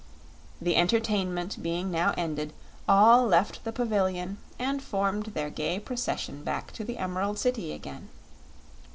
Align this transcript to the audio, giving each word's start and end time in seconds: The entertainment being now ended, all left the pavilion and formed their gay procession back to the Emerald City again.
The 0.59 0.77
entertainment 0.77 1.61
being 1.61 1.91
now 1.91 2.15
ended, 2.17 2.53
all 2.89 3.27
left 3.27 3.63
the 3.63 3.71
pavilion 3.71 4.39
and 4.57 4.81
formed 4.81 5.27
their 5.35 5.51
gay 5.51 5.79
procession 5.79 6.43
back 6.43 6.71
to 6.71 6.83
the 6.83 6.97
Emerald 6.97 7.37
City 7.37 7.71
again. 7.71 8.09